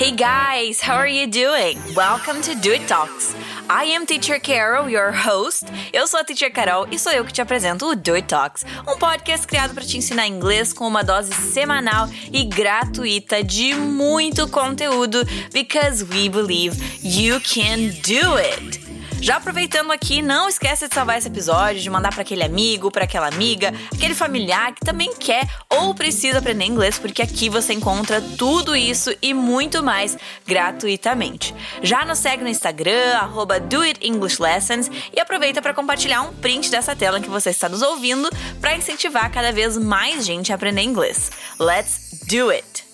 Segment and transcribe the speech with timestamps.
[0.00, 1.76] Hey guys, how are you doing?
[1.94, 3.34] Welcome to Do It Talks.
[3.68, 5.66] I am Teacher Carol, your host.
[5.92, 8.64] Eu sou a Teacher Carol e sou eu que te apresento o Do It Talks,
[8.88, 14.48] um podcast criado para te ensinar inglês com uma dose semanal e gratuita de muito
[14.48, 18.89] conteúdo, because we believe you can do it.
[19.20, 23.04] Já aproveitando aqui, não esquece de salvar esse episódio, de mandar para aquele amigo, para
[23.04, 28.22] aquela amiga, aquele familiar que também quer ou precisa aprender inglês, porque aqui você encontra
[28.38, 31.54] tudo isso e muito mais gratuitamente.
[31.82, 33.30] Já nos segue no Instagram,
[33.68, 38.74] DoItEnglishLessons e aproveita para compartilhar um print dessa tela que você está nos ouvindo para
[38.74, 41.30] incentivar cada vez mais gente a aprender inglês.
[41.58, 42.89] Let's do it!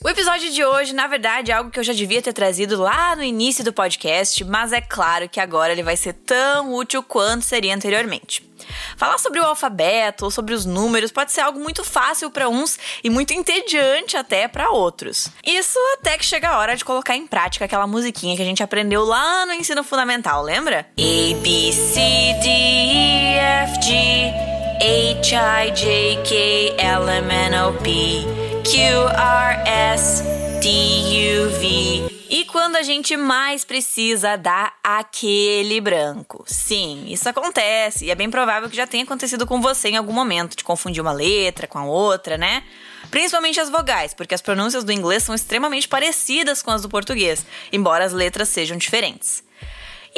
[0.00, 3.16] O episódio de hoje, na verdade, é algo que eu já devia ter trazido lá
[3.16, 7.44] no início do podcast, mas é claro que agora ele vai ser tão útil quanto
[7.44, 8.48] seria anteriormente.
[8.96, 12.78] Falar sobre o alfabeto ou sobre os números pode ser algo muito fácil para uns
[13.02, 15.30] e muito entediante até para outros.
[15.44, 18.62] Isso até que chega a hora de colocar em prática aquela musiquinha que a gente
[18.62, 20.86] aprendeu lá no ensino fundamental, lembra?
[20.96, 22.00] A B C
[22.40, 24.32] D E F G
[24.80, 30.22] H I J K L M N O P Q, R, S,
[30.60, 32.26] T, U, V.
[32.28, 36.44] E quando a gente mais precisa dar aquele branco?
[36.46, 40.12] Sim, isso acontece e é bem provável que já tenha acontecido com você em algum
[40.12, 42.62] momento, de confundir uma letra com a outra, né?
[43.10, 47.46] Principalmente as vogais, porque as pronúncias do inglês são extremamente parecidas com as do português,
[47.72, 49.47] embora as letras sejam diferentes.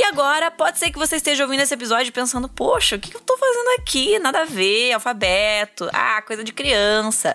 [0.00, 3.20] E agora, pode ser que você esteja ouvindo esse episódio pensando: poxa, o que eu
[3.20, 4.18] tô fazendo aqui?
[4.18, 7.34] Nada a ver, alfabeto, ah, coisa de criança.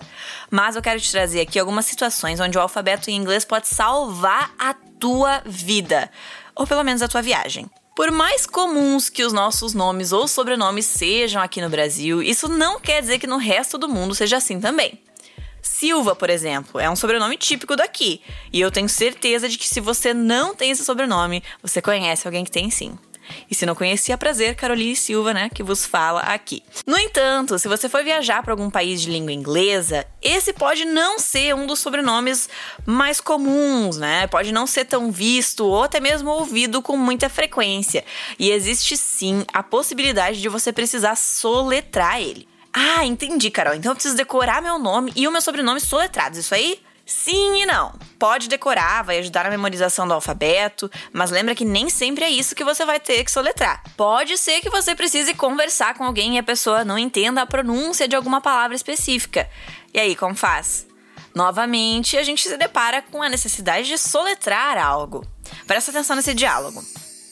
[0.50, 4.52] Mas eu quero te trazer aqui algumas situações onde o alfabeto em inglês pode salvar
[4.58, 6.10] a tua vida,
[6.56, 7.70] ou pelo menos a tua viagem.
[7.96, 12.80] Por mais comuns que os nossos nomes ou sobrenomes sejam aqui no Brasil, isso não
[12.80, 15.00] quer dizer que no resto do mundo seja assim também.
[15.68, 18.22] Silva, por exemplo, é um sobrenome típico daqui.
[18.54, 22.46] E eu tenho certeza de que se você não tem esse sobrenome, você conhece alguém
[22.46, 22.98] que tem sim.
[23.50, 26.64] E se não conhecia, prazer, Caroline Silva, né, que vos fala aqui.
[26.86, 31.18] No entanto, se você for viajar para algum país de língua inglesa, esse pode não
[31.20, 32.48] ser um dos sobrenomes
[32.86, 34.28] mais comuns, né?
[34.28, 38.06] Pode não ser tão visto ou até mesmo ouvido com muita frequência.
[38.38, 42.48] E existe sim a possibilidade de você precisar soletrar ele.
[42.78, 43.74] Ah, entendi, Carol.
[43.74, 46.38] Então eu preciso decorar meu nome e o meu sobrenome soletrados.
[46.38, 46.82] Isso aí?
[47.06, 47.94] Sim e não.
[48.20, 52.56] Pode decorar, vai ajudar na memorização do alfabeto, mas lembra que nem sempre é isso
[52.56, 53.82] que você vai ter que soletrar.
[53.96, 58.10] Pode ser que você precise conversar com alguém e a pessoa não entenda a pronúncia
[58.10, 59.50] de alguma palavra específica.
[59.94, 60.86] E aí, como faz?
[61.34, 65.26] Novamente, a gente se depara com a necessidade de soletrar algo.
[65.66, 66.84] Presta atenção nesse diálogo.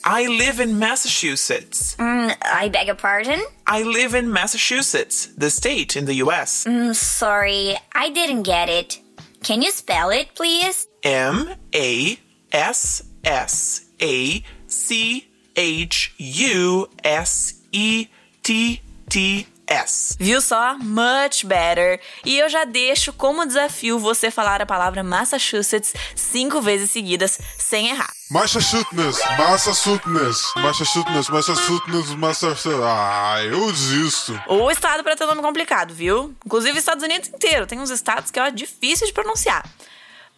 [0.06, 1.96] I live in Massachusetts.
[1.96, 3.40] Mm, I beg your pardon?
[3.66, 6.64] I live in Massachusetts, the state in the US.
[6.64, 9.00] Mm, sorry, I didn't get it.
[9.42, 10.86] Can you spell it, please?
[11.02, 12.18] M A
[12.52, 15.26] S S A C
[15.56, 18.08] H U S E
[18.42, 20.16] T T S.
[20.18, 20.76] Viu só?
[20.78, 22.00] Much better.
[22.24, 27.90] E eu já deixo como desafio você falar a palavra Massachusetts cinco vezes seguidas sem
[27.90, 28.12] errar.
[28.30, 32.80] Massachusetts, Massachusetts, Massachusetts, Massachusetts, Massachusetts.
[32.82, 34.40] Ah, eu desisto.
[34.48, 36.34] O estado para ter nome complicado, viu?
[36.44, 37.66] Inclusive Estados Unidos inteiro.
[37.66, 39.64] Tem uns estados que é difícil de pronunciar.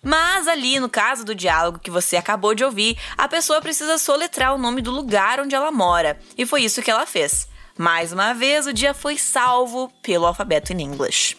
[0.02, 4.54] Mas ali, no caso do diálogo que você acabou de ouvir, a pessoa precisa soletrar
[4.54, 6.20] o nome do lugar onde ela mora.
[6.38, 7.48] E foi isso que ela fez.
[7.76, 11.36] Mais uma vez, o dia foi salvo pelo alfabeto em inglês.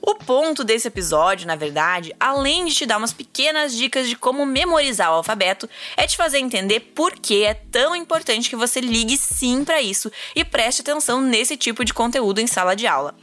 [0.00, 4.46] O ponto desse episódio, na verdade, além de te dar umas pequenas dicas de como
[4.46, 9.18] memorizar o alfabeto, é te fazer entender por que é tão importante que você ligue
[9.18, 13.14] sim para isso e preste atenção nesse tipo de conteúdo em sala de aula.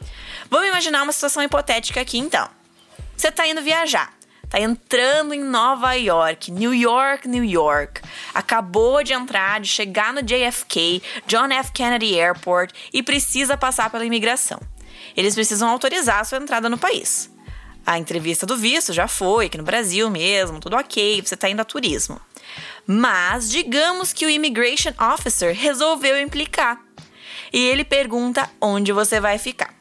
[0.52, 2.48] Vamos imaginar uma situação hipotética aqui então.
[3.16, 4.17] Você está indo viajar
[4.50, 8.02] tá entrando em Nova York, New York, New York.
[8.34, 11.72] Acabou de entrar, de chegar no JFK, John F.
[11.72, 14.60] Kennedy Airport e precisa passar pela imigração.
[15.16, 17.30] Eles precisam autorizar a sua entrada no país.
[17.86, 21.62] A entrevista do visto já foi, aqui no Brasil mesmo, tudo ok, você está indo
[21.62, 22.20] a turismo.
[22.86, 26.82] Mas digamos que o Immigration Officer resolveu implicar.
[27.52, 29.77] E ele pergunta onde você vai ficar.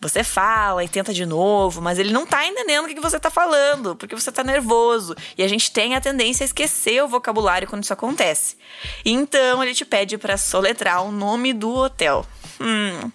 [0.00, 3.28] Você fala e tenta de novo, mas ele não tá entendendo o que você tá
[3.28, 5.14] falando, porque você tá nervoso.
[5.36, 8.56] E a gente tem a tendência a esquecer o vocabulário quando isso acontece.
[9.04, 12.24] Então ele te pede para soletrar o nome do hotel.
[12.58, 13.12] Hum.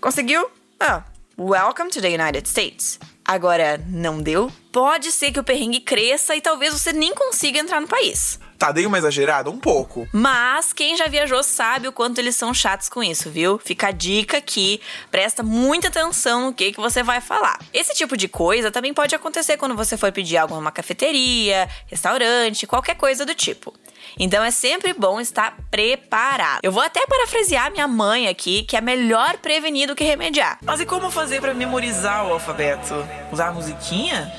[0.00, 0.48] Conseguiu?
[0.78, 1.02] Ah,
[1.36, 3.00] welcome to the United States.
[3.24, 4.50] Agora, não deu?
[4.70, 8.38] Pode ser que o perrengue cresça e talvez você nem consiga entrar no país.
[8.62, 9.50] Tá, dei uma exagerada?
[9.50, 10.08] Um pouco.
[10.12, 13.58] Mas quem já viajou sabe o quanto eles são chatos com isso, viu?
[13.58, 14.80] Fica a dica aqui,
[15.10, 17.58] presta muita atenção no que, que você vai falar.
[17.72, 22.64] Esse tipo de coisa também pode acontecer quando você for pedir algo numa cafeteria, restaurante,
[22.64, 23.74] qualquer coisa do tipo.
[24.16, 26.60] Então é sempre bom estar preparado.
[26.62, 30.60] Eu vou até parafrasear minha mãe aqui, que é melhor prevenir do que remediar.
[30.62, 32.94] Mas e como fazer pra memorizar o alfabeto?
[33.32, 34.32] Usar a musiquinha?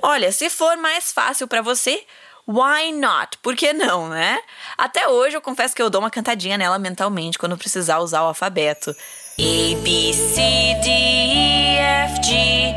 [0.00, 2.02] Olha, se for mais fácil pra você,
[2.50, 3.38] why not?
[3.42, 4.38] Por que não, né?
[4.76, 8.26] Até hoje eu confesso que eu dou uma cantadinha nela mentalmente quando precisar usar o
[8.26, 8.90] alfabeto.
[8.90, 10.40] A, B, C,
[10.82, 12.74] D, E, F, G,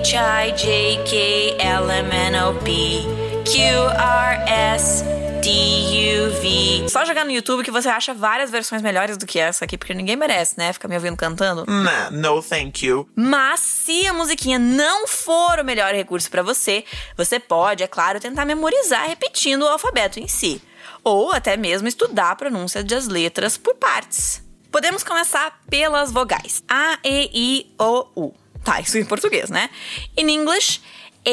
[0.00, 3.02] H, I, J, K, L, M, N, O, P,
[3.44, 3.60] Q,
[3.98, 4.44] R,
[4.74, 5.04] S,
[5.50, 6.88] D, U, V.
[6.88, 9.92] Só jogar no YouTube que você acha várias versões melhores do que essa aqui, porque
[9.92, 10.72] ninguém merece, né?
[10.72, 11.64] Ficar me ouvindo cantando.
[11.66, 13.08] Nah, no thank you.
[13.16, 16.84] Mas se a musiquinha não for o melhor recurso para você,
[17.16, 20.62] você pode, é claro, tentar memorizar repetindo o alfabeto em si,
[21.02, 24.42] ou até mesmo estudar a pronúncia das letras por partes.
[24.70, 26.62] Podemos começar pelas vogais.
[26.68, 28.34] A, E, I, O, U.
[28.62, 29.68] Tá, isso em português, né?
[30.16, 30.80] In English,
[31.26, 31.30] A,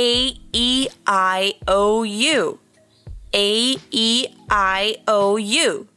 [0.54, 2.60] E, I, O, U.
[3.38, 5.88] A, E, I, O, U.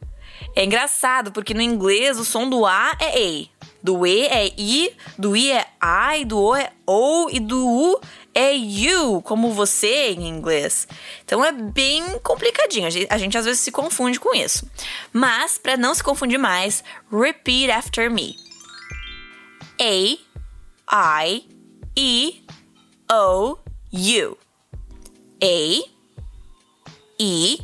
[0.55, 4.95] É engraçado porque no inglês o som do A é A, do E é I,
[5.17, 5.67] do I é
[6.19, 7.99] I, do O é O e do U
[8.33, 10.87] é you, como você em inglês.
[11.25, 14.69] Então é bem complicadinho, a gente, a gente às vezes se confunde com isso.
[15.11, 18.35] Mas, para não se confundir mais, repeat after me.
[20.87, 21.49] A, I,
[21.97, 22.45] E,
[23.11, 23.57] O,
[23.93, 24.37] U.
[25.43, 26.00] A,
[27.23, 27.59] E,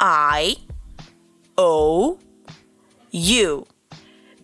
[0.00, 0.56] I,
[1.56, 2.18] O,
[3.12, 3.66] U.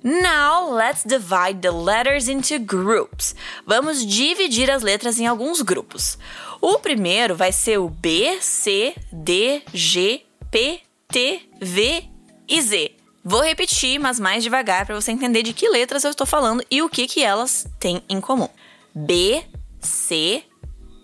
[0.04, 3.34] Now let's divide the letters into groups.
[3.66, 6.16] Vamos dividir as letras em alguns grupos.
[6.60, 12.04] O primeiro vai ser o B, C, D, G, P, T, V
[12.46, 12.92] e Z.
[13.24, 16.82] Vou repetir, mas mais devagar para você entender de que letras eu estou falando e
[16.82, 18.48] o que, que elas têm em comum.
[18.94, 19.42] B,
[19.80, 20.44] C,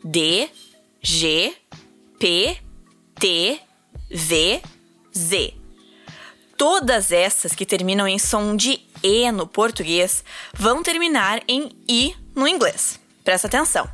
[0.04, 0.48] D,
[1.02, 1.56] G,
[2.20, 2.56] P,
[3.18, 3.60] T,
[4.10, 4.62] V,
[5.16, 5.54] Z.
[6.56, 10.24] Todas essas que terminam em som de E no português
[10.54, 13.00] vão terminar em I no inglês.
[13.24, 13.88] Presta atenção.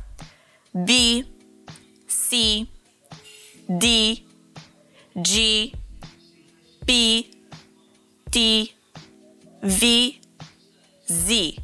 [0.73, 1.25] B,
[2.07, 2.67] C,
[3.67, 4.23] D,
[5.25, 5.73] G,
[6.85, 7.31] P,
[8.29, 8.71] T,
[9.61, 10.21] V,
[11.11, 11.57] Z.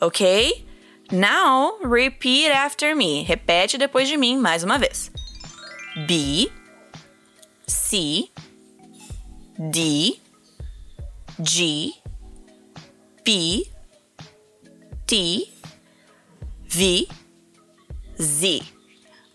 [0.00, 0.66] Ok?
[1.12, 3.22] Now repeat after me.
[3.22, 5.10] Repete depois de mim mais uma vez.
[6.06, 6.50] B,
[7.90, 8.30] C,
[9.58, 10.16] D,
[11.40, 11.92] G,
[13.24, 13.68] P,
[15.04, 15.52] T,
[16.68, 17.08] V,
[18.16, 18.62] Z.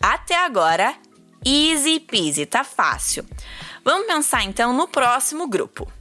[0.00, 0.96] Até agora,
[1.44, 3.26] easy peasy, tá fácil.
[3.84, 5.92] Vamos pensar então no próximo grupo.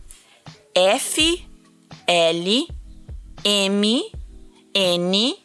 [0.74, 1.46] F,
[2.08, 2.68] L,
[3.44, 4.12] M,
[4.74, 5.44] N,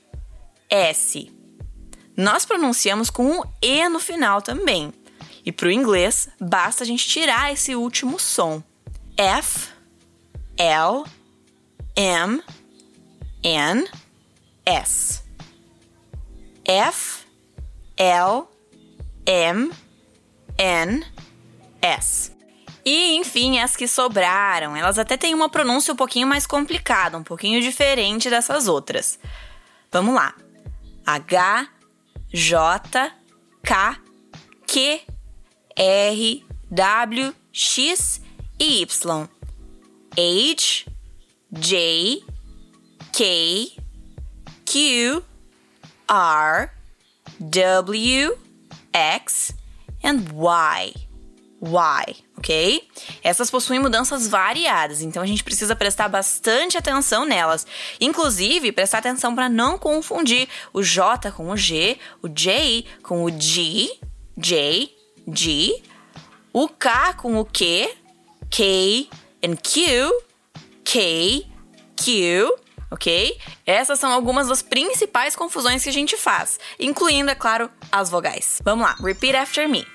[0.71, 1.33] S.
[2.17, 4.93] Nós pronunciamos com um E no final também.
[5.45, 8.63] E para o inglês, basta a gente tirar esse último som.
[9.17, 9.69] F,
[10.57, 11.05] L,
[11.97, 12.43] M,
[13.43, 13.89] N,
[14.65, 15.23] S.
[16.65, 17.27] F,
[17.97, 18.45] L,
[19.27, 19.71] M,
[20.59, 21.07] N,
[21.81, 22.33] S.
[22.85, 27.23] E, enfim, as que sobraram, elas até têm uma pronúncia um pouquinho mais complicada, um
[27.23, 29.19] pouquinho diferente dessas outras.
[29.93, 30.35] Vamos lá.
[31.05, 31.69] H,
[32.33, 33.13] J,
[33.63, 33.99] K,
[34.67, 35.01] Q,
[35.77, 38.21] R, W, X
[38.59, 39.29] e Y.
[40.13, 40.87] H,
[41.53, 42.25] J,
[43.13, 43.77] K,
[44.65, 45.25] Q,
[46.09, 46.71] R,
[47.41, 48.39] W,
[48.93, 49.53] X
[50.03, 51.11] and Y.
[51.63, 52.89] Y, ok?
[53.23, 57.67] Essas possuem mudanças variadas, então a gente precisa prestar bastante atenção nelas.
[58.01, 63.31] Inclusive, prestar atenção para não confundir o J com o G, o J com o
[63.31, 63.91] G,
[64.39, 64.91] J,
[65.35, 65.83] G,
[66.53, 67.89] o K com o Q,
[68.51, 69.09] K
[69.45, 70.13] and Q,
[70.85, 71.47] K,
[71.97, 72.57] Q,
[72.91, 73.39] ok?
[73.65, 78.61] Essas são algumas das principais confusões que a gente faz, incluindo, é claro, as vogais.
[78.65, 79.87] Vamos lá, repeat after me.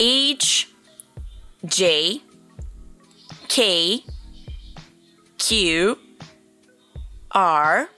[0.00, 0.66] H,
[1.64, 2.22] J,
[3.48, 4.04] K,
[5.38, 5.98] Q,
[7.34, 7.88] R,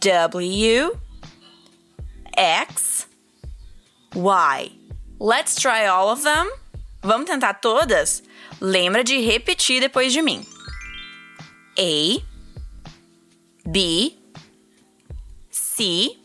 [0.00, 0.98] W,
[2.36, 3.08] X,
[4.14, 4.81] Y.
[5.24, 6.50] Let's try all of them.
[7.00, 8.24] Vamos tentar todas?
[8.60, 10.44] Lembra de repetir depois de mim.
[11.78, 12.20] A,
[13.64, 14.18] B,
[15.48, 16.18] C,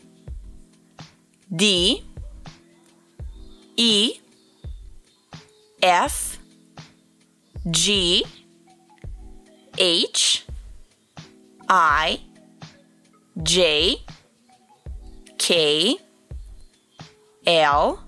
[1.48, 2.02] D,
[3.76, 4.20] E,
[5.80, 6.40] F
[7.70, 8.26] G
[9.78, 10.44] H
[11.68, 12.20] I
[13.44, 14.04] J
[15.38, 16.00] K
[17.46, 18.07] L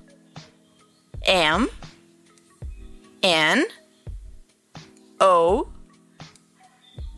[1.31, 1.69] M
[3.23, 3.65] N
[5.21, 5.69] O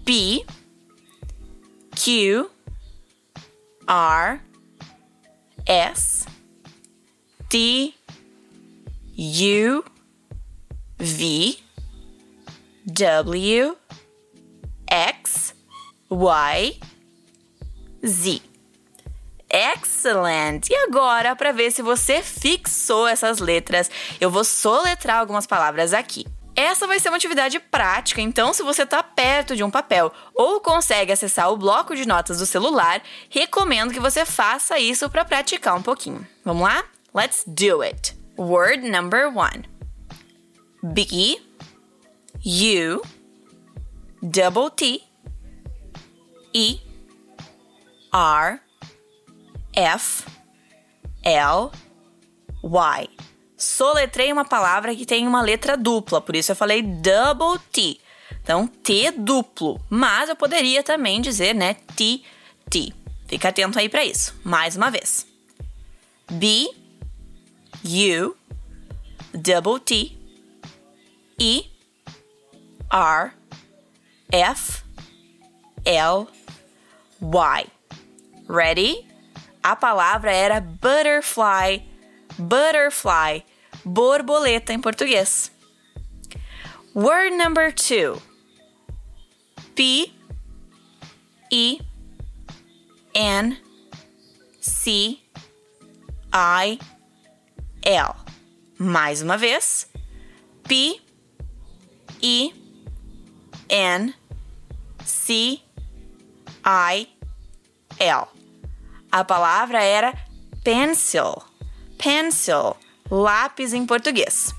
[0.04, 0.44] B
[1.96, 2.50] Q
[3.88, 4.42] R
[5.66, 6.26] S
[7.48, 7.94] D
[9.14, 9.84] U
[10.98, 11.58] V
[12.92, 13.76] W
[14.88, 15.54] X
[16.10, 16.72] Y
[18.04, 18.51] Z.
[19.52, 20.70] Excellent!
[20.70, 26.26] E agora, para ver se você fixou essas letras, eu vou soletrar algumas palavras aqui.
[26.56, 30.60] Essa vai ser uma atividade prática, então se você está perto de um papel ou
[30.60, 35.76] consegue acessar o bloco de notas do celular, recomendo que você faça isso para praticar
[35.76, 36.26] um pouquinho.
[36.44, 36.84] Vamos lá?
[37.14, 38.14] Let's do it.
[38.38, 39.64] Word number one.
[40.82, 41.40] B
[42.44, 43.02] U
[44.22, 45.02] double T
[46.54, 46.80] E
[48.12, 48.60] R
[49.72, 50.24] F
[51.22, 51.70] L
[52.62, 53.08] Y.
[53.56, 58.00] Soletrei uma palavra que tem uma letra dupla, por isso eu falei double T.
[58.42, 62.22] Então, T duplo, mas eu poderia também dizer, né, T,
[62.68, 62.92] T.
[63.28, 64.34] Fica atento aí para isso.
[64.42, 65.26] Mais uma vez.
[66.28, 66.68] B,
[67.84, 68.36] U,
[69.32, 70.12] double T,
[71.38, 71.70] E,
[72.90, 73.32] R,
[74.30, 74.82] F,
[75.84, 76.26] L,
[77.20, 77.66] Y.
[78.48, 79.11] Ready?
[79.62, 81.86] A palavra era butterfly,
[82.36, 83.44] butterfly,
[83.84, 85.52] borboleta em português.
[86.94, 88.20] Word number two.
[89.74, 90.12] P
[91.50, 91.80] E
[93.14, 93.56] N
[94.60, 95.20] C
[96.32, 96.78] I
[97.82, 98.14] L.
[98.78, 99.88] Mais uma vez.
[100.64, 101.00] P
[102.20, 102.52] E
[103.68, 104.14] N
[105.04, 105.62] C
[106.64, 107.08] I
[107.98, 108.41] L.
[109.12, 110.14] A palavra era
[110.64, 111.44] pencil.
[111.98, 112.76] Pencil,
[113.10, 114.54] lápis em português.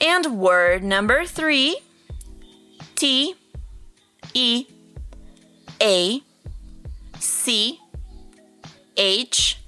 [0.00, 1.76] And word number three
[2.94, 3.36] T
[4.32, 4.66] E
[5.82, 6.22] A
[7.18, 7.78] C
[8.96, 9.58] H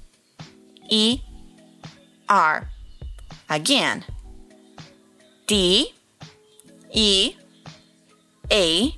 [0.89, 1.21] E
[2.29, 2.69] R.
[3.49, 4.05] Again.
[5.47, 5.93] D
[6.93, 7.37] E
[8.51, 8.95] A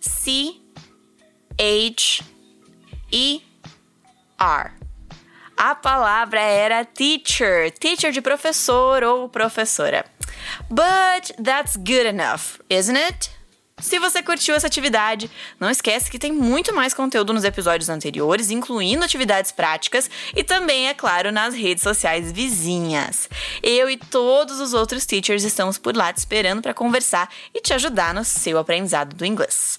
[0.00, 0.60] C
[1.58, 2.22] H
[3.10, 3.47] E
[4.38, 4.72] R.
[5.56, 10.04] A palavra era teacher, teacher de professor ou professora.
[10.70, 13.30] But that's good enough, isn't it?
[13.80, 18.50] Se você curtiu essa atividade, não esquece que tem muito mais conteúdo nos episódios anteriores,
[18.50, 23.28] incluindo atividades práticas e também, é claro, nas redes sociais vizinhas.
[23.62, 27.72] Eu e todos os outros teachers estamos por lá te esperando para conversar e te
[27.72, 29.78] ajudar no seu aprendizado do inglês.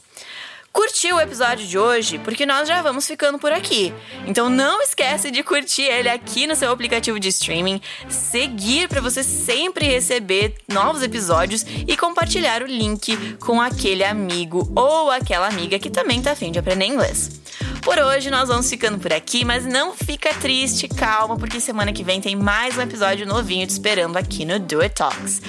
[0.80, 2.18] Curtiu o episódio de hoje?
[2.20, 3.94] Porque nós já vamos ficando por aqui.
[4.26, 9.22] Então não esquece de curtir ele aqui no seu aplicativo de streaming, seguir para você
[9.22, 15.90] sempre receber novos episódios e compartilhar o link com aquele amigo ou aquela amiga que
[15.90, 17.42] também tá afim de aprender inglês.
[17.82, 22.06] Por hoje nós vamos ficando por aqui, mas não fica triste, calma, porque semana que
[22.06, 25.42] vem tem mais um episódio novinho te esperando aqui no Do It Talks.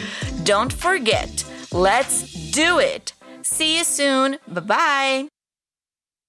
[0.44, 3.19] Don't forget, let's do it!
[3.42, 4.38] See you soon.
[4.48, 5.28] Bye bye.